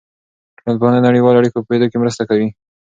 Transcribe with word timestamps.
ټولنپوهنه 0.57 0.99
د 1.01 1.05
نړیوالو 1.09 1.39
اړیکو 1.41 1.57
په 1.59 1.65
پوهېدو 1.67 1.89
کې 1.91 2.01
مرسته 2.03 2.23
کوي. 2.29 2.47